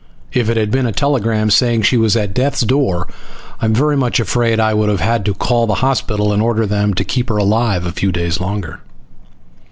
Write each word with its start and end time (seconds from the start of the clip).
If 0.33 0.49
it 0.49 0.57
had 0.57 0.71
been 0.71 0.87
a 0.87 0.91
telegram 0.91 1.51
saying 1.51 1.83
she 1.83 1.95
was 1.95 2.17
at 2.17 2.33
death's 2.33 2.61
door 2.61 3.07
I'm 3.61 3.71
very 3.71 3.95
much 3.95 4.19
afraid 4.19 4.59
I 4.59 4.73
would 4.73 4.89
have 4.89 4.99
had 4.99 5.23
to 5.25 5.35
call 5.35 5.67
the 5.67 5.75
hospital 5.85 6.33
and 6.33 6.41
order 6.41 6.65
them 6.65 6.95
to 6.95 7.03
keep 7.03 7.29
her 7.29 7.37
alive 7.37 7.85
a 7.85 7.91
few 7.91 8.11
days 8.11 8.39
longer. 8.39 8.79